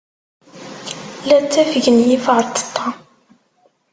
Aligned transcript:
La 1.27 1.37
ttafgen 1.43 1.97
yiferṭeṭṭa. 2.07 2.87